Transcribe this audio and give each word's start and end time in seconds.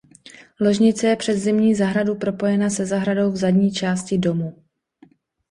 Ložnice 0.61 1.07
je 1.07 1.15
přes 1.15 1.39
zimní 1.39 1.75
zahradu 1.75 2.15
propojena 2.15 2.69
se 2.69 2.85
zahradou 2.85 3.31
v 3.31 3.35
zadní 3.37 3.71
části 3.71 4.17
domu. 4.17 4.63